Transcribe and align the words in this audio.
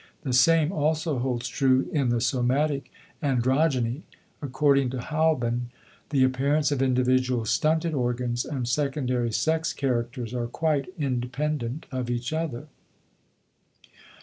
The 0.23 0.33
same 0.33 0.71
also 0.71 1.19
holds 1.19 1.47
true 1.47 1.87
in 1.93 2.09
the 2.09 2.19
somatic 2.21 2.91
androgyny. 3.21 4.01
According 4.41 4.89
to 4.89 4.97
Halban, 4.99 5.69
the 6.09 6.23
appearance 6.23 6.71
of 6.71 6.81
individual 6.81 7.45
stunted 7.45 7.93
organs 7.93 8.43
and 8.43 8.67
secondary 8.67 9.31
sex 9.31 9.73
characters 9.73 10.33
are 10.33 10.47
quite 10.47 10.91
independent 10.97 11.85
of 11.91 12.09
each 12.09 12.33
other. 12.33 12.65